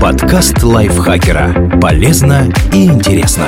Подкаст 0.00 0.62
лайфхакера. 0.62 1.78
Полезно 1.80 2.52
и 2.72 2.86
интересно. 2.86 3.46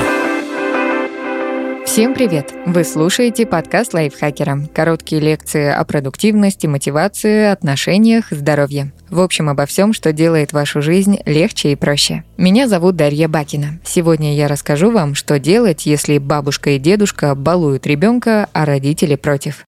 Всем 1.85 2.15
привет! 2.15 2.53
Вы 2.67 2.85
слушаете 2.85 3.47
подкаст 3.47 3.95
лайфхакера. 3.95 4.61
Короткие 4.75 5.21
лекции 5.21 5.69
о 5.69 5.85
продуктивности, 5.85 6.67
мотивации, 6.67 7.47
отношениях, 7.47 8.27
здоровье. 8.31 8.93
В 9.09 9.21
общем, 9.21 9.49
обо 9.49 9.67
всем, 9.67 9.93
что 9.93 10.13
делает 10.13 10.53
вашу 10.53 10.83
жизнь 10.83 11.19
легче 11.27 11.73
и 11.73 11.77
проще. 11.77 12.25
Меня 12.37 12.69
зовут 12.69 12.97
Дарья 12.97 13.29
Бакина. 13.29 13.79
Сегодня 13.85 14.35
я 14.35 14.49
расскажу 14.49 14.91
вам, 14.91 15.15
что 15.15 15.39
делать, 15.39 15.87
если 15.87 16.19
бабушка 16.19 16.71
и 16.71 16.79
дедушка 16.79 17.35
балуют 17.35 17.87
ребенка, 17.87 18.49
а 18.53 18.65
родители 18.65 19.17
против 19.17 19.65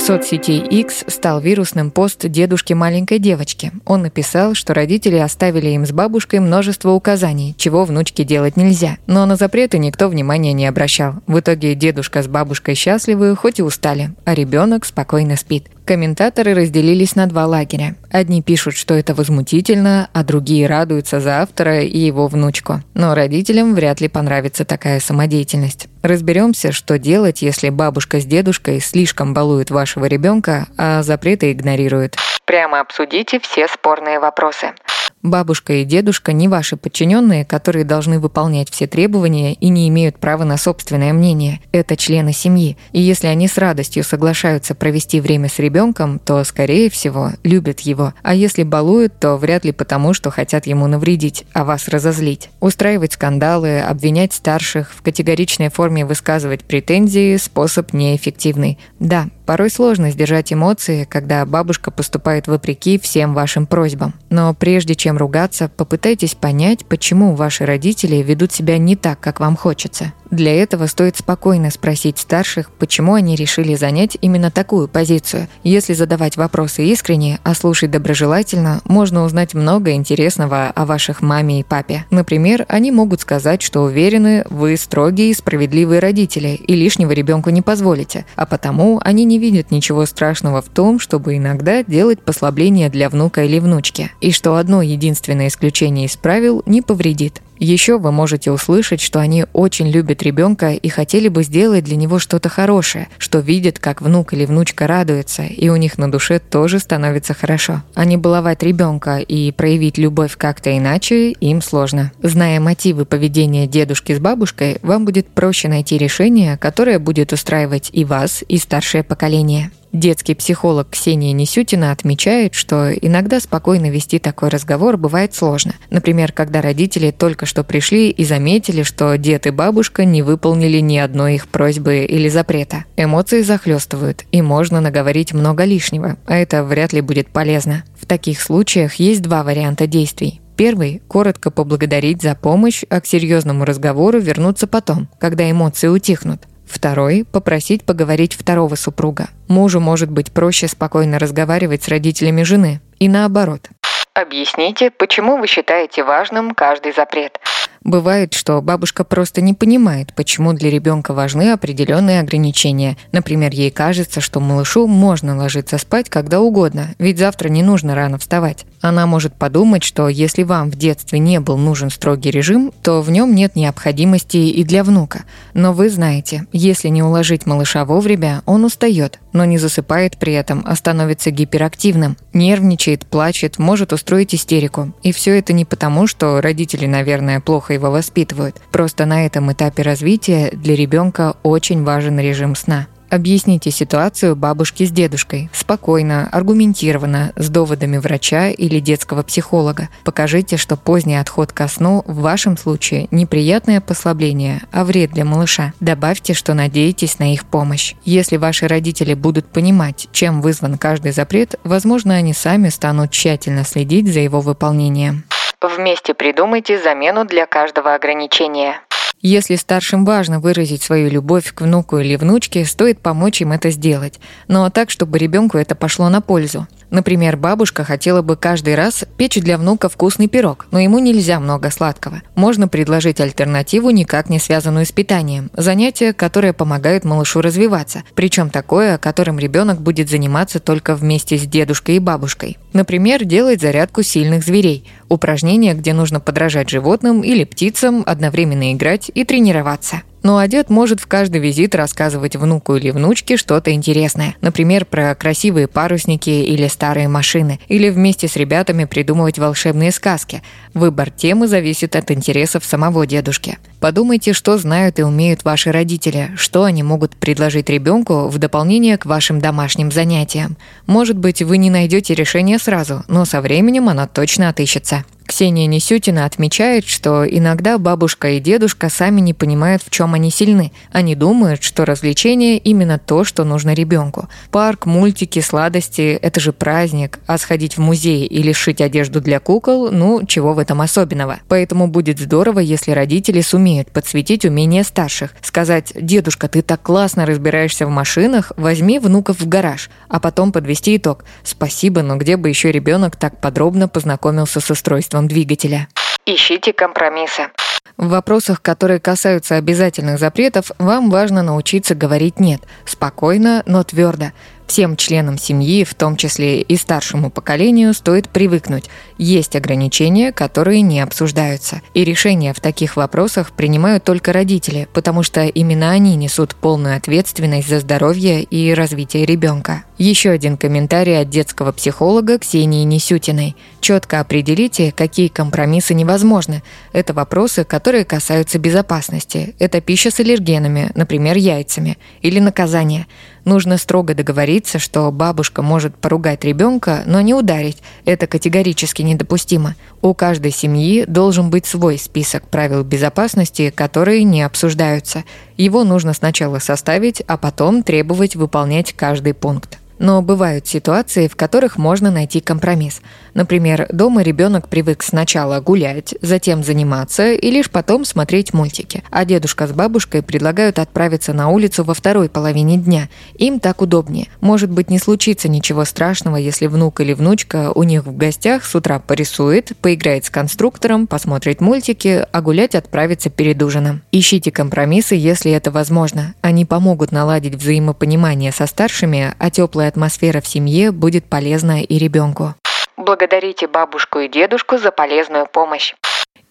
соцсети 0.00 0.52
X 0.52 1.04
стал 1.08 1.40
вирусным 1.40 1.90
пост 1.90 2.26
дедушки 2.26 2.72
маленькой 2.72 3.18
девочки. 3.18 3.72
Он 3.84 4.02
написал, 4.02 4.54
что 4.54 4.74
родители 4.74 5.16
оставили 5.16 5.68
им 5.68 5.86
с 5.86 5.92
бабушкой 5.92 6.40
множество 6.40 6.90
указаний, 6.90 7.54
чего 7.58 7.84
внучке 7.84 8.24
делать 8.24 8.56
нельзя. 8.56 8.98
Но 9.06 9.26
на 9.26 9.36
запреты 9.36 9.78
никто 9.78 10.08
внимания 10.08 10.52
не 10.52 10.66
обращал. 10.66 11.14
В 11.26 11.40
итоге 11.40 11.74
дедушка 11.74 12.22
с 12.22 12.28
бабушкой 12.28 12.74
счастливы, 12.74 13.34
хоть 13.36 13.58
и 13.58 13.62
устали, 13.62 14.10
а 14.24 14.34
ребенок 14.34 14.84
спокойно 14.84 15.36
спит. 15.36 15.66
Комментаторы 15.88 16.52
разделились 16.52 17.16
на 17.16 17.26
два 17.26 17.46
лагеря. 17.46 17.94
Одни 18.10 18.42
пишут, 18.42 18.76
что 18.76 18.92
это 18.92 19.14
возмутительно, 19.14 20.10
а 20.12 20.22
другие 20.22 20.66
радуются 20.66 21.18
за 21.18 21.40
автора 21.40 21.80
и 21.80 21.96
его 21.96 22.26
внучку. 22.26 22.82
Но 22.92 23.14
родителям 23.14 23.74
вряд 23.74 24.02
ли 24.02 24.08
понравится 24.08 24.66
такая 24.66 25.00
самодеятельность. 25.00 25.88
Разберемся, 26.02 26.72
что 26.72 26.98
делать, 26.98 27.40
если 27.40 27.70
бабушка 27.70 28.20
с 28.20 28.26
дедушкой 28.26 28.80
слишком 28.80 29.32
балуют 29.32 29.70
вашего 29.70 30.04
ребенка, 30.04 30.66
а 30.76 31.02
запреты 31.02 31.52
игнорируют. 31.52 32.16
Прямо 32.44 32.80
обсудите 32.80 33.40
все 33.40 33.66
спорные 33.66 34.20
вопросы. 34.20 34.74
Бабушка 35.22 35.74
и 35.74 35.84
дедушка 35.84 36.32
не 36.32 36.46
ваши 36.46 36.76
подчиненные, 36.76 37.44
которые 37.44 37.84
должны 37.84 38.20
выполнять 38.20 38.70
все 38.70 38.86
требования 38.86 39.54
и 39.54 39.68
не 39.68 39.88
имеют 39.88 40.18
права 40.18 40.44
на 40.44 40.56
собственное 40.56 41.12
мнение. 41.12 41.60
Это 41.72 41.96
члены 41.96 42.32
семьи. 42.32 42.76
И 42.92 43.00
если 43.00 43.26
они 43.26 43.48
с 43.48 43.58
радостью 43.58 44.04
соглашаются 44.04 44.74
провести 44.76 45.20
время 45.20 45.48
с 45.48 45.58
ребенком, 45.58 46.20
то, 46.20 46.44
скорее 46.44 46.88
всего, 46.88 47.32
любят 47.42 47.80
его. 47.80 48.14
А 48.22 48.34
если 48.34 48.62
балуют, 48.62 49.18
то 49.18 49.36
вряд 49.36 49.64
ли 49.64 49.72
потому, 49.72 50.14
что 50.14 50.30
хотят 50.30 50.66
ему 50.66 50.86
навредить, 50.86 51.44
а 51.52 51.64
вас 51.64 51.88
разозлить. 51.88 52.50
Устраивать 52.60 53.14
скандалы, 53.14 53.80
обвинять 53.80 54.32
старших, 54.32 54.92
в 54.92 55.02
категоричной 55.02 55.68
форме 55.68 56.04
высказывать 56.06 56.64
претензии– 56.64 57.36
способ 57.38 57.92
неэффективный. 57.92 58.78
Да, 59.00 59.28
порой 59.48 59.70
сложно 59.70 60.10
сдержать 60.10 60.52
эмоции, 60.52 61.04
когда 61.08 61.46
бабушка 61.46 61.90
поступает 61.90 62.48
вопреки 62.48 62.98
всем 62.98 63.32
вашим 63.32 63.66
просьбам. 63.66 64.12
Но 64.28 64.52
прежде 64.52 64.94
чем 64.94 65.16
ругаться, 65.16 65.70
попытайтесь 65.74 66.34
понять, 66.34 66.84
почему 66.84 67.34
ваши 67.34 67.64
родители 67.64 68.16
ведут 68.16 68.52
себя 68.52 68.76
не 68.76 68.94
так, 68.94 69.18
как 69.20 69.40
вам 69.40 69.56
хочется. 69.56 70.12
Для 70.30 70.54
этого 70.62 70.86
стоит 70.86 71.16
спокойно 71.16 71.70
спросить 71.70 72.18
старших, 72.18 72.70
почему 72.70 73.14
они 73.14 73.34
решили 73.34 73.74
занять 73.74 74.18
именно 74.20 74.50
такую 74.50 74.86
позицию. 74.86 75.48
Если 75.62 75.94
задавать 75.94 76.36
вопросы 76.36 76.84
искренне, 76.84 77.40
а 77.44 77.54
слушать 77.54 77.90
доброжелательно, 77.90 78.82
можно 78.84 79.24
узнать 79.24 79.54
много 79.54 79.92
интересного 79.92 80.66
о 80.68 80.84
ваших 80.84 81.22
маме 81.22 81.60
и 81.60 81.62
папе. 81.62 82.04
Например, 82.10 82.66
они 82.68 82.92
могут 82.92 83.22
сказать, 83.22 83.62
что 83.62 83.80
уверены, 83.80 84.44
вы 84.50 84.76
строгие 84.76 85.30
и 85.30 85.34
справедливые 85.34 86.00
родители 86.00 86.48
и 86.48 86.74
лишнего 86.74 87.12
ребенку 87.12 87.48
не 87.48 87.62
позволите, 87.62 88.26
а 88.36 88.44
потому 88.44 89.00
они 89.02 89.24
не 89.24 89.37
видят 89.38 89.70
ничего 89.70 90.06
страшного 90.06 90.60
в 90.60 90.68
том, 90.68 90.98
чтобы 90.98 91.36
иногда 91.36 91.82
делать 91.82 92.20
послабления 92.20 92.90
для 92.90 93.08
внука 93.08 93.44
или 93.44 93.58
внучки, 93.58 94.10
и 94.20 94.32
что 94.32 94.56
одно 94.56 94.82
единственное 94.82 95.48
исключение 95.48 96.06
из 96.06 96.16
правил 96.16 96.62
не 96.66 96.82
повредит. 96.82 97.40
Еще 97.58 97.98
вы 97.98 98.12
можете 98.12 98.50
услышать, 98.50 99.00
что 99.00 99.20
они 99.20 99.46
очень 99.52 99.88
любят 99.90 100.22
ребенка 100.22 100.72
и 100.72 100.88
хотели 100.88 101.28
бы 101.28 101.42
сделать 101.42 101.84
для 101.84 101.96
него 101.96 102.18
что-то 102.18 102.48
хорошее, 102.48 103.08
что 103.18 103.40
видят, 103.40 103.78
как 103.78 104.00
внук 104.00 104.32
или 104.32 104.44
внучка 104.44 104.86
радуется, 104.86 105.42
и 105.42 105.68
у 105.68 105.76
них 105.76 105.98
на 105.98 106.10
душе 106.10 106.38
тоже 106.38 106.78
становится 106.78 107.34
хорошо. 107.34 107.82
А 107.94 108.04
не 108.04 108.16
баловать 108.16 108.62
ребенка 108.62 109.18
и 109.18 109.50
проявить 109.52 109.98
любовь 109.98 110.36
как-то 110.36 110.76
иначе 110.76 111.32
им 111.32 111.62
сложно. 111.62 112.12
Зная 112.22 112.60
мотивы 112.60 113.04
поведения 113.04 113.66
дедушки 113.66 114.14
с 114.14 114.18
бабушкой, 114.18 114.78
вам 114.82 115.04
будет 115.04 115.28
проще 115.28 115.68
найти 115.68 115.98
решение, 115.98 116.56
которое 116.56 116.98
будет 116.98 117.32
устраивать 117.32 117.90
и 117.92 118.04
вас, 118.04 118.44
и 118.48 118.58
старшее 118.58 119.02
поколение. 119.02 119.70
Детский 119.92 120.34
психолог 120.34 120.90
Ксения 120.90 121.32
Несютина 121.32 121.92
отмечает, 121.92 122.54
что 122.54 122.92
иногда 122.92 123.40
спокойно 123.40 123.88
вести 123.88 124.18
такой 124.18 124.50
разговор 124.50 124.98
бывает 124.98 125.34
сложно. 125.34 125.74
Например, 125.90 126.32
когда 126.32 126.60
родители 126.60 127.10
только 127.10 127.46
что 127.46 127.64
пришли 127.64 128.10
и 128.10 128.24
заметили, 128.24 128.82
что 128.82 129.16
дед 129.16 129.46
и 129.46 129.50
бабушка 129.50 130.04
не 130.04 130.22
выполнили 130.22 130.78
ни 130.78 130.98
одной 130.98 131.36
их 131.36 131.48
просьбы 131.48 132.04
или 132.04 132.28
запрета. 132.28 132.84
Эмоции 132.96 133.40
захлестывают, 133.42 134.24
и 134.30 134.42
можно 134.42 134.80
наговорить 134.80 135.32
много 135.32 135.64
лишнего, 135.64 136.16
а 136.26 136.36
это 136.36 136.64
вряд 136.64 136.92
ли 136.92 137.00
будет 137.00 137.28
полезно. 137.28 137.84
В 137.98 138.04
таких 138.06 138.42
случаях 138.42 138.94
есть 138.96 139.22
два 139.22 139.42
варианта 139.42 139.86
действий. 139.86 140.42
Первый– 140.56 141.00
коротко 141.08 141.50
поблагодарить 141.50 142.20
за 142.20 142.34
помощь, 142.34 142.82
а 142.90 143.00
к 143.00 143.06
серьезному 143.06 143.64
разговору 143.64 144.18
вернуться 144.18 144.66
потом, 144.66 145.08
когда 145.20 145.48
эмоции 145.48 145.86
утихнут. 145.86 146.48
Второй– 146.68 147.24
попросить 147.32 147.84
поговорить 147.84 148.34
второго 148.34 148.74
супруга. 148.74 149.28
Мужу 149.48 149.80
может 149.80 150.10
быть 150.10 150.32
проще 150.32 150.68
спокойно 150.68 151.18
разговаривать 151.18 151.82
с 151.82 151.88
родителями 151.88 152.42
жены. 152.42 152.80
И 152.98 153.08
наоборот. 153.08 153.68
Объясните, 154.14 154.90
почему 154.90 155.38
вы 155.38 155.46
считаете 155.46 156.04
важным 156.04 156.54
каждый 156.54 156.92
запрет. 156.92 157.38
Бывает, 157.84 158.34
что 158.34 158.60
бабушка 158.60 159.04
просто 159.04 159.40
не 159.40 159.54
понимает, 159.54 160.12
почему 160.14 160.52
для 160.52 160.70
ребенка 160.70 161.14
важны 161.14 161.52
определенные 161.52 162.20
ограничения. 162.20 162.96
Например, 163.12 163.52
ей 163.52 163.70
кажется, 163.70 164.20
что 164.20 164.40
малышу 164.40 164.86
можно 164.86 165.36
ложиться 165.36 165.78
спать 165.78 166.08
когда 166.08 166.40
угодно, 166.40 166.94
ведь 166.98 167.18
завтра 167.18 167.48
не 167.48 167.62
нужно 167.62 167.94
рано 167.94 168.18
вставать. 168.18 168.64
Она 168.80 169.06
может 169.06 169.34
подумать, 169.34 169.82
что 169.82 170.08
если 170.08 170.44
вам 170.44 170.70
в 170.70 170.76
детстве 170.76 171.18
не 171.18 171.40
был 171.40 171.56
нужен 171.56 171.90
строгий 171.90 172.30
режим, 172.30 172.72
то 172.82 173.02
в 173.02 173.10
нем 173.10 173.34
нет 173.34 173.56
необходимости 173.56 174.36
и 174.36 174.64
для 174.64 174.84
внука. 174.84 175.24
Но 175.54 175.72
вы 175.72 175.90
знаете, 175.90 176.46
если 176.52 176.88
не 176.88 177.02
уложить 177.02 177.46
малыша 177.46 177.84
вовремя, 177.84 178.42
он 178.46 178.64
устает, 178.64 179.18
но 179.32 179.44
не 179.44 179.58
засыпает 179.58 180.16
при 180.18 180.32
этом, 180.32 180.62
а 180.66 180.76
становится 180.76 181.30
гиперактивным, 181.30 182.16
нервничает, 182.32 183.06
плачет, 183.06 183.58
может 183.58 183.92
устроить 183.92 184.34
истерику. 184.34 184.94
И 185.02 185.12
все 185.12 185.38
это 185.38 185.52
не 185.52 185.64
потому, 185.64 186.06
что 186.06 186.40
родители, 186.40 186.86
наверное, 186.86 187.40
плохо 187.40 187.74
его 187.78 187.90
воспитывают. 187.90 188.60
Просто 188.70 189.06
на 189.06 189.24
этом 189.24 189.50
этапе 189.52 189.82
развития 189.82 190.50
для 190.52 190.76
ребенка 190.76 191.36
очень 191.42 191.84
важен 191.84 192.18
режим 192.20 192.54
сна. 192.54 192.86
Объясните 193.10 193.70
ситуацию 193.70 194.36
бабушки 194.36 194.84
с 194.84 194.90
дедушкой. 194.90 195.48
Спокойно, 195.52 196.28
аргументированно, 196.30 197.32
с 197.36 197.48
доводами 197.48 197.96
врача 197.96 198.50
или 198.50 198.80
детского 198.80 199.22
психолога. 199.22 199.88
Покажите, 200.04 200.58
что 200.58 200.76
поздний 200.76 201.16
отход 201.16 201.52
ко 201.52 201.68
сну 201.68 202.04
в 202.06 202.20
вашем 202.20 202.58
случае 202.58 203.08
неприятное 203.10 203.80
послабление, 203.80 204.62
а 204.72 204.84
вред 204.84 205.12
для 205.12 205.24
малыша. 205.24 205.72
Добавьте, 205.80 206.34
что 206.34 206.52
надеетесь 206.52 207.18
на 207.18 207.32
их 207.32 207.46
помощь. 207.46 207.94
Если 208.04 208.36
ваши 208.36 208.68
родители 208.68 209.14
будут 209.14 209.46
понимать, 209.46 210.08
чем 210.12 210.42
вызван 210.42 210.76
каждый 210.76 211.12
запрет, 211.12 211.54
возможно, 211.64 212.14
они 212.14 212.34
сами 212.34 212.68
станут 212.68 213.10
тщательно 213.10 213.64
следить 213.64 214.12
за 214.12 214.20
его 214.20 214.42
выполнением. 214.42 215.24
Вместе 215.60 216.14
придумайте 216.14 216.80
замену 216.80 217.24
для 217.24 217.46
каждого 217.46 217.94
ограничения. 217.94 218.80
Если 219.20 219.56
старшим 219.56 220.04
важно 220.04 220.38
выразить 220.38 220.82
свою 220.82 221.10
любовь 221.10 221.52
к 221.52 221.62
внуку 221.62 221.98
или 221.98 222.14
внучке, 222.14 222.64
стоит 222.64 223.00
помочь 223.00 223.40
им 223.40 223.50
это 223.50 223.70
сделать, 223.70 224.20
но 224.46 224.70
так, 224.70 224.90
чтобы 224.90 225.18
ребенку 225.18 225.58
это 225.58 225.74
пошло 225.74 226.08
на 226.08 226.20
пользу. 226.20 226.68
Например, 226.90 227.36
бабушка 227.36 227.84
хотела 227.84 228.22
бы 228.22 228.36
каждый 228.36 228.74
раз 228.74 229.04
печь 229.16 229.40
для 229.40 229.58
внука 229.58 229.88
вкусный 229.88 230.28
пирог, 230.28 230.66
но 230.70 230.78
ему 230.78 230.98
нельзя 230.98 231.38
много 231.40 231.70
сладкого. 231.70 232.22
Можно 232.34 232.68
предложить 232.68 233.20
альтернативу, 233.20 233.90
никак 233.90 234.30
не 234.30 234.38
связанную 234.38 234.86
с 234.86 234.92
питанием. 234.92 235.50
Занятие, 235.54 236.12
которое 236.12 236.52
помогает 236.52 237.04
малышу 237.04 237.40
развиваться. 237.40 238.04
Причем 238.14 238.50
такое, 238.50 238.98
которым 238.98 239.38
ребенок 239.38 239.80
будет 239.80 240.08
заниматься 240.08 240.60
только 240.60 240.94
вместе 240.94 241.36
с 241.36 241.42
дедушкой 241.42 241.96
и 241.96 242.00
бабушкой. 242.00 242.56
Например, 242.72 243.24
делать 243.24 243.60
зарядку 243.60 244.02
сильных 244.02 244.44
зверей. 244.44 244.86
Упражнение, 245.08 245.74
где 245.74 245.92
нужно 245.92 246.20
подражать 246.20 246.70
животным 246.70 247.22
или 247.22 247.44
птицам, 247.44 248.02
одновременно 248.06 248.72
играть 248.72 249.10
и 249.14 249.24
тренироваться. 249.24 250.02
Ну 250.22 250.36
а 250.36 250.48
дед 250.48 250.68
может 250.68 251.00
в 251.00 251.06
каждый 251.06 251.40
визит 251.40 251.74
рассказывать 251.74 252.36
внуку 252.36 252.76
или 252.76 252.90
внучке 252.90 253.36
что-то 253.36 253.72
интересное. 253.72 254.34
Например, 254.40 254.84
про 254.84 255.14
красивые 255.14 255.68
парусники 255.68 256.30
или 256.30 256.66
старые 256.66 257.08
машины. 257.08 257.60
Или 257.68 257.90
вместе 257.90 258.28
с 258.28 258.36
ребятами 258.36 258.84
придумывать 258.84 259.38
волшебные 259.38 259.92
сказки. 259.92 260.42
Выбор 260.74 261.10
темы 261.10 261.46
зависит 261.46 261.96
от 261.96 262.10
интересов 262.10 262.64
самого 262.64 263.06
дедушки. 263.06 263.58
Подумайте, 263.80 264.32
что 264.32 264.58
знают 264.58 264.98
и 264.98 265.04
умеют 265.04 265.44
ваши 265.44 265.70
родители, 265.70 266.30
что 266.36 266.64
они 266.64 266.82
могут 266.82 267.14
предложить 267.16 267.70
ребенку 267.70 268.28
в 268.28 268.38
дополнение 268.38 268.98
к 268.98 269.06
вашим 269.06 269.40
домашним 269.40 269.92
занятиям. 269.92 270.56
Может 270.86 271.16
быть, 271.16 271.42
вы 271.42 271.58
не 271.58 271.70
найдете 271.70 272.14
решение 272.14 272.58
сразу, 272.58 273.04
но 273.06 273.24
со 273.24 273.40
временем 273.40 273.88
оно 273.88 274.08
точно 274.08 274.48
отыщется. 274.48 275.04
Ксения 275.28 275.66
Несютина 275.66 276.24
отмечает, 276.24 276.86
что 276.86 277.28
иногда 277.28 277.76
бабушка 277.76 278.30
и 278.30 278.40
дедушка 278.40 278.88
сами 278.88 279.20
не 279.20 279.34
понимают, 279.34 279.82
в 279.82 279.90
чем 279.90 280.14
они 280.14 280.30
сильны. 280.30 280.72
Они 280.90 281.14
думают, 281.14 281.62
что 281.62 281.84
развлечение 281.84 282.56
именно 282.56 282.98
то, 282.98 283.24
что 283.24 283.44
нужно 283.44 283.74
ребенку. 283.74 284.30
Парк, 284.50 284.86
мультики, 284.86 285.40
сладости– 285.40 286.18
это 286.22 286.40
же 286.40 286.54
праздник, 286.54 287.18
а 287.26 287.36
сходить 287.36 287.76
в 287.76 287.80
музей 287.80 288.24
или 288.24 288.52
шить 288.52 288.80
одежду 288.80 289.20
для 289.20 289.38
кукол– 289.38 289.90
ну, 289.92 290.24
чего 290.24 290.54
в 290.54 290.58
этом 290.58 290.80
особенного. 290.80 291.40
Поэтому 291.46 291.88
будет 291.88 292.18
здорово, 292.18 292.60
если 292.60 292.92
родители 292.92 293.42
сумеют 293.42 293.90
подсветить 293.90 294.46
умения 294.46 294.82
старших. 294.82 295.34
Сказать 295.42 295.92
«Дедушка, 295.94 296.48
ты 296.48 296.62
так 296.62 296.80
классно 296.80 297.26
разбираешься 297.26 297.86
в 297.86 297.90
машинах, 297.90 298.52
возьми 298.56 298.98
внуков 298.98 299.40
в 299.40 299.46
гараж», 299.46 299.90
а 300.08 300.20
потом 300.20 300.52
подвести 300.52 300.96
итог 300.96 301.26
«Спасибо, 301.42 302.00
но 302.00 302.16
где 302.16 302.38
бы 302.38 302.48
еще 302.48 302.72
ребенок 302.72 303.16
так 303.16 303.42
подробно 303.42 303.88
познакомился 303.88 304.60
с 304.60 304.70
устройством 304.70 305.17
двигателя. 305.26 305.88
Ищите 306.26 306.72
компромиссы. 306.72 307.50
В 307.96 308.08
вопросах, 308.08 308.62
которые 308.62 309.00
касаются 309.00 309.56
обязательных 309.56 310.18
запретов, 310.18 310.70
вам 310.78 311.10
важно 311.10 311.42
научиться 311.42 311.94
говорить 311.94 312.38
«нет» 312.40 312.62
спокойно, 312.84 313.62
но 313.66 313.82
твердо. 313.82 314.32
Всем 314.68 314.96
членам 314.96 315.38
семьи, 315.38 315.82
в 315.82 315.94
том 315.94 316.16
числе 316.16 316.60
и 316.60 316.76
старшему 316.76 317.30
поколению, 317.30 317.94
стоит 317.94 318.28
привыкнуть. 318.28 318.90
Есть 319.16 319.56
ограничения, 319.56 320.30
которые 320.30 320.82
не 320.82 321.00
обсуждаются. 321.00 321.80
И 321.94 322.04
решения 322.04 322.52
в 322.52 322.60
таких 322.60 322.96
вопросах 322.96 323.52
принимают 323.52 324.04
только 324.04 324.30
родители, 324.30 324.86
потому 324.92 325.22
что 325.22 325.46
именно 325.46 325.90
они 325.90 326.16
несут 326.16 326.54
полную 326.54 326.98
ответственность 326.98 327.66
за 327.66 327.80
здоровье 327.80 328.42
и 328.42 328.74
развитие 328.74 329.24
ребенка. 329.24 329.84
Еще 329.96 330.28
один 330.30 330.58
комментарий 330.58 331.18
от 331.18 331.30
детского 331.30 331.72
психолога 331.72 332.38
Ксении 332.38 332.84
Несютиной. 332.84 333.56
Четко 333.80 334.20
определите, 334.20 334.92
какие 334.92 335.28
компромиссы 335.28 335.94
невозможны. 335.94 336.62
Это 336.92 337.14
вопросы, 337.14 337.64
которые 337.64 337.77
касаются 338.04 338.58
безопасности. 338.58 339.54
Это 339.58 339.80
пища 339.80 340.10
с 340.10 340.20
аллергенами, 340.20 340.90
например, 340.94 341.36
яйцами. 341.36 341.98
Или 342.22 342.38
наказание. 342.38 343.06
Нужно 343.44 343.78
строго 343.78 344.14
договориться, 344.14 344.78
что 344.78 345.10
бабушка 345.10 345.62
может 345.62 345.96
поругать 345.96 346.44
ребенка, 346.44 347.02
но 347.06 347.20
не 347.20 347.34
ударить. 347.34 347.78
Это 348.04 348.26
категорически 348.26 349.02
недопустимо. 349.02 349.74
У 350.02 350.14
каждой 350.14 350.50
семьи 350.50 351.04
должен 351.06 351.50
быть 351.50 351.66
свой 351.66 351.98
список 351.98 352.48
правил 352.48 352.84
безопасности, 352.84 353.70
которые 353.70 354.24
не 354.24 354.42
обсуждаются. 354.42 355.24
Его 355.56 355.84
нужно 355.84 356.12
сначала 356.12 356.58
составить, 356.58 357.22
а 357.26 357.36
потом 357.36 357.82
требовать 357.82 358.36
выполнять 358.36 358.92
каждый 358.92 359.34
пункт. 359.34 359.78
Но 359.98 360.22
бывают 360.22 360.66
ситуации, 360.66 361.28
в 361.28 361.36
которых 361.36 361.76
можно 361.76 362.10
найти 362.10 362.40
компромисс. 362.40 363.00
Например, 363.34 363.86
дома 363.90 364.22
ребенок 364.22 364.68
привык 364.68 365.02
сначала 365.02 365.60
гулять, 365.60 366.14
затем 366.22 366.62
заниматься 366.64 367.32
и 367.32 367.50
лишь 367.50 367.70
потом 367.70 368.04
смотреть 368.04 368.52
мультики. 368.52 369.02
А 369.10 369.24
дедушка 369.24 369.66
с 369.66 369.72
бабушкой 369.72 370.22
предлагают 370.22 370.78
отправиться 370.78 371.32
на 371.32 371.48
улицу 371.48 371.84
во 371.84 371.94
второй 371.94 372.28
половине 372.28 372.76
дня. 372.76 373.08
Им 373.36 373.60
так 373.60 373.80
удобнее. 373.82 374.28
Может 374.40 374.70
быть, 374.70 374.90
не 374.90 374.98
случится 374.98 375.48
ничего 375.48 375.84
страшного, 375.84 376.36
если 376.36 376.66
внук 376.66 377.00
или 377.00 377.12
внучка 377.12 377.72
у 377.74 377.82
них 377.82 378.06
в 378.06 378.16
гостях 378.16 378.64
с 378.64 378.74
утра 378.74 378.98
порисует, 378.98 379.72
поиграет 379.80 380.24
с 380.24 380.30
конструктором, 380.30 381.06
посмотрит 381.06 381.60
мультики, 381.60 382.26
а 382.30 382.40
гулять 382.40 382.74
отправится 382.74 383.30
перед 383.30 383.62
ужином. 383.62 384.02
Ищите 384.12 384.50
компромиссы, 384.50 385.14
если 385.14 385.52
это 385.52 385.70
возможно. 385.70 386.34
Они 386.40 386.64
помогут 386.64 387.12
наладить 387.12 387.54
взаимопонимание 387.54 388.52
со 388.52 388.66
старшими, 388.66 389.34
а 389.38 389.50
теплая 389.50 389.87
атмосфера 389.88 390.40
в 390.40 390.46
семье 390.46 390.92
будет 390.92 391.24
полезна 391.24 391.82
и 391.82 391.98
ребенку. 391.98 392.54
Благодарите 392.96 393.66
бабушку 393.66 394.20
и 394.20 394.28
дедушку 394.28 394.78
за 394.78 394.90
полезную 394.90 395.46
помощь. 395.46 395.94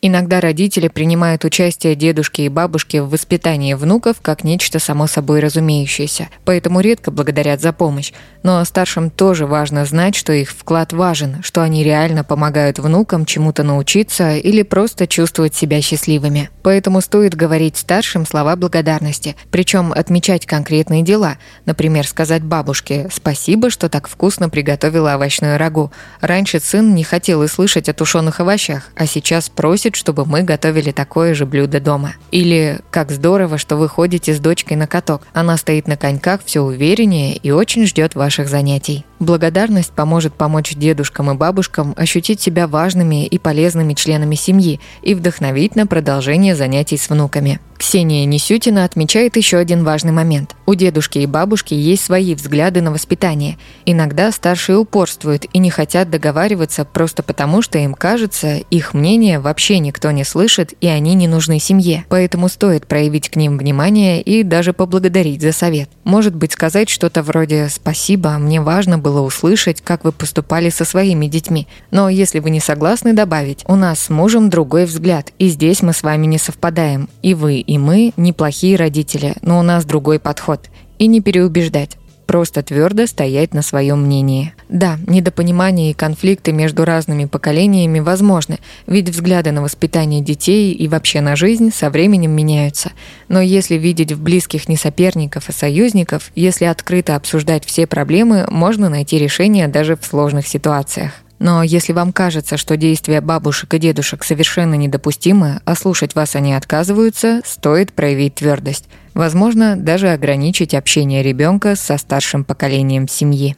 Иногда 0.01 0.39
родители 0.41 0.89
принимают 0.89 1.43
участие 1.43 1.95
дедушки 1.95 2.41
и 2.41 2.49
бабушки 2.49 2.97
в 2.97 3.09
воспитании 3.09 3.73
внуков 3.73 4.21
как 4.21 4.43
нечто 4.43 4.77
само 4.77 5.07
собой 5.07 5.39
разумеющееся, 5.39 6.29
поэтому 6.45 6.81
редко 6.81 7.09
благодарят 7.09 7.61
за 7.61 7.73
помощь. 7.73 8.13
Но 8.47 8.63
старшим 8.63 9.09
тоже 9.09 9.45
важно 9.45 9.83
знать, 9.83 10.15
что 10.15 10.31
их 10.31 10.51
вклад 10.51 10.93
важен, 10.93 11.43
что 11.43 11.63
они 11.63 11.83
реально 11.83 12.23
помогают 12.23 12.79
внукам 12.79 13.25
чему-то 13.25 13.63
научиться 13.63 14.37
или 14.37 14.61
просто 14.61 15.05
чувствовать 15.05 15.53
себя 15.53 15.81
счастливыми. 15.81 16.49
Поэтому 16.63 17.01
стоит 17.01 17.35
говорить 17.35 17.75
старшим 17.75 18.25
слова 18.25 18.55
благодарности, 18.55 19.35
причем 19.51 19.91
отмечать 19.91 20.45
конкретные 20.45 21.03
дела. 21.03 21.35
Например, 21.65 22.07
сказать 22.07 22.41
бабушке 22.41 23.09
«Спасибо, 23.11 23.69
что 23.69 23.89
так 23.89 24.07
вкусно 24.07 24.47
приготовила 24.47 25.15
овощную 25.15 25.57
рагу. 25.57 25.91
Раньше 26.21 26.61
сын 26.61 26.95
не 26.95 27.03
хотел 27.03 27.43
и 27.43 27.49
слышать 27.49 27.89
о 27.89 27.93
тушеных 27.93 28.39
овощах, 28.39 28.91
а 28.95 29.07
сейчас 29.07 29.49
просит 29.49 29.97
чтобы 29.97 30.25
мы 30.25 30.43
готовили 30.43 30.91
такое 30.91 31.33
же 31.33 31.45
блюдо 31.45 31.81
дома. 31.81 32.13
Или 32.31 32.79
«Как 32.91 33.11
здорово, 33.11 33.57
что 33.57 33.75
вы 33.75 33.89
ходите 33.89 34.33
с 34.33 34.39
дочкой 34.39 34.77
на 34.77 34.87
каток. 34.87 35.23
Она 35.33 35.57
стоит 35.57 35.89
на 35.89 35.97
коньках 35.97 36.39
все 36.45 36.61
увереннее 36.61 37.35
и 37.35 37.51
очень 37.51 37.85
ждет 37.85 38.15
ваших 38.37 38.49
занятий». 38.49 39.05
Благодарность 39.19 39.91
поможет 39.91 40.33
помочь 40.33 40.75
дедушкам 40.75 41.31
и 41.31 41.33
бабушкам 41.33 41.93
ощутить 41.97 42.39
себя 42.39 42.67
важными 42.67 43.25
и 43.25 43.37
полезными 43.39 43.93
членами 43.93 44.35
семьи 44.35 44.79
и 45.01 45.15
вдохновить 45.15 45.75
на 45.75 45.87
продолжение 45.87 46.55
занятий 46.55 46.97
с 46.97 47.09
внуками. 47.09 47.59
Ксения 47.77 48.25
Несютина 48.25 48.83
отмечает 48.83 49.37
еще 49.37 49.57
один 49.57 49.83
важный 49.83 50.11
момент. 50.11 50.55
У 50.65 50.73
дедушки 50.73 51.19
и 51.19 51.25
бабушки 51.25 51.73
есть 51.73 52.03
свои 52.03 52.33
взгляды 52.33 52.81
на 52.81 52.91
воспитание. 52.91 53.57
Иногда 53.85 54.31
старшие 54.31 54.77
упорствуют 54.77 55.45
и 55.53 55.59
не 55.59 55.69
хотят 55.69 56.09
договариваться 56.09 56.85
просто 56.85 57.23
потому, 57.23 57.61
что 57.61 57.77
им 57.77 57.93
кажется, 57.93 58.57
их 58.57 58.93
мнение 58.93 59.39
вообще 59.39 59.79
никто 59.79 60.11
не 60.11 60.23
слышит 60.23 60.73
и 60.81 60.87
они 60.87 61.13
не 61.13 61.27
нужны 61.27 61.59
семье. 61.59 62.03
Поэтому 62.09 62.49
стоит 62.49 62.87
проявить 62.87 63.29
к 63.29 63.35
ним 63.35 63.57
внимание 63.57 64.21
и 64.21 64.43
даже 64.43 64.73
поблагодарить 64.73 65.41
за 65.41 65.51
совет. 65.51 65.89
Может 66.03 66.35
быть 66.35 66.53
сказать 66.53 66.89
что-то 66.89 67.21
вроде 67.21 67.69
«Спасибо, 67.69 68.31
мне 68.31 68.59
важно 68.59 68.97
было 68.97 69.21
услышать, 69.21 69.81
как 69.81 70.03
вы 70.03 70.11
поступали 70.11 70.69
со 70.69 70.83
своими 70.83 71.27
детьми. 71.27 71.67
Но 71.91 72.09
если 72.09 72.39
вы 72.39 72.49
не 72.49 72.59
согласны 72.59 73.13
добавить, 73.13 73.63
у 73.67 73.75
нас 73.75 73.99
с 73.99 74.09
мужем 74.09 74.49
другой 74.49 74.85
взгляд, 74.85 75.31
и 75.37 75.47
здесь 75.47 75.81
мы 75.81 75.93
с 75.93 76.03
вами 76.03 76.25
не 76.25 76.39
совпадаем. 76.39 77.09
И 77.21 77.33
вы, 77.33 77.63
и 77.67 77.77
мы 77.77 78.13
неплохие 78.17 78.77
родители, 78.77 79.35
но 79.43 79.59
у 79.59 79.61
нас 79.61 79.85
другой 79.85 80.19
подход. 80.19 80.61
И 80.97 81.05
не 81.05 81.21
переубеждать 81.21 81.97
просто 82.27 82.61
твердо 82.61 83.07
стоять 83.07 83.53
на 83.53 83.63
своем 83.63 84.03
мнении. 84.03 84.53
Да, 84.69 84.99
недопонимание 85.07 85.91
и 85.91 85.95
конфликты 85.95 86.51
между 86.51 86.85
разными 86.85 87.25
поколениями 87.25 87.99
возможны, 87.99 88.59
ведь 88.85 89.09
взгляды 89.09 89.51
на 89.51 89.63
воспитание 89.63 90.21
детей 90.21 90.73
и 90.73 90.87
вообще 90.87 91.21
на 91.21 91.35
жизнь 91.35 91.71
со 91.73 91.89
временем 91.89 92.31
меняются. 92.31 92.91
Но 93.29 93.41
если 93.41 93.75
видеть 93.75 94.11
в 94.11 94.21
близких 94.21 94.67
не 94.67 94.75
соперников, 94.75 95.45
а 95.47 95.53
союзников, 95.53 96.31
если 96.35 96.65
открыто 96.65 97.15
обсуждать 97.15 97.65
все 97.65 97.87
проблемы, 97.87 98.45
можно 98.49 98.89
найти 98.89 99.17
решение 99.17 99.67
даже 99.67 99.95
в 99.95 100.05
сложных 100.05 100.47
ситуациях. 100.47 101.13
Но 101.39 101.61
если 101.61 101.93
вам 101.93 102.11
кажется, 102.11 102.57
что 102.57 102.77
действия 102.77 103.21
бабушек 103.21 103.73
и 103.73 103.79
дедушек 103.79 104.23
совершенно 104.23 104.73
недопустимы, 104.75 105.61
а 105.65 105.75
слушать 105.75 106.15
вас 106.15 106.35
они 106.35 106.53
отказываются, 106.53 107.41
стоит 107.45 107.93
проявить 107.93 108.35
твердость. 108.35 108.85
Возможно, 109.13 109.75
даже 109.75 110.09
ограничить 110.09 110.73
общение 110.73 111.23
ребенка 111.23 111.75
со 111.75 111.97
старшим 111.97 112.43
поколением 112.43 113.07
семьи. 113.07 113.55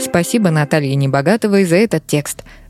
Спасибо 0.00 0.50
Наталье 0.50 0.94
Небогатовой 0.94 1.64
за 1.64 1.76
этот 1.76 2.06
текст– 2.06 2.44